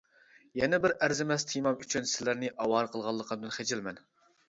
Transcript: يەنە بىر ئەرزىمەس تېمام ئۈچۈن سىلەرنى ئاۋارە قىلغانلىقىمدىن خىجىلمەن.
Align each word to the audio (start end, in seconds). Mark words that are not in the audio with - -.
يەنە 0.59 0.79
بىر 0.85 0.95
ئەرزىمەس 1.01 1.47
تېمام 1.53 1.79
ئۈچۈن 1.85 2.09
سىلەرنى 2.15 2.53
ئاۋارە 2.57 2.93
قىلغانلىقىمدىن 2.97 3.59
خىجىلمەن. 3.63 4.07